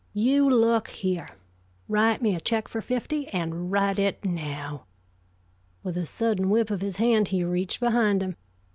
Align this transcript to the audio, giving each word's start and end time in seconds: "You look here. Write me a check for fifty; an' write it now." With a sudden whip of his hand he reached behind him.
"You 0.15 0.49
look 0.49 0.87
here. 0.87 1.29
Write 1.87 2.23
me 2.23 2.33
a 2.33 2.39
check 2.39 2.67
for 2.67 2.81
fifty; 2.81 3.27
an' 3.27 3.69
write 3.69 3.99
it 3.99 4.25
now." 4.25 4.85
With 5.83 5.95
a 5.95 6.07
sudden 6.07 6.49
whip 6.49 6.71
of 6.71 6.81
his 6.81 6.95
hand 6.97 7.27
he 7.27 7.43
reached 7.43 7.79
behind 7.79 8.23
him. 8.23 8.35